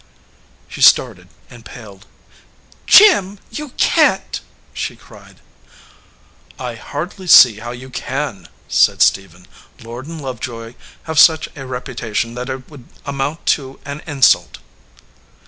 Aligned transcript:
She 0.67 0.81
started 0.81 1.27
and 1.47 1.63
paled. 1.63 2.07
"Jim, 2.87 3.37
you 3.51 3.69
can 3.77 4.19
t," 4.31 4.39
she 4.73 4.95
cried. 4.95 5.39
"I 6.57 6.73
hardly 6.73 7.27
see 7.27 7.59
how 7.59 7.69
you 7.69 7.91
can," 7.91 8.47
said 8.67 9.03
Stephen. 9.03 9.45
"Lord 9.83 10.07
& 10.07 10.07
Love 10.07 10.39
joy 10.39 10.73
have 11.03 11.19
such 11.19 11.49
a 11.55 11.67
reputation 11.67 12.33
that 12.33 12.49
it 12.49 12.67
would 12.67 12.85
amount 13.05 13.45
to 13.57 13.79
an 13.85 14.01
insult." 14.07 14.57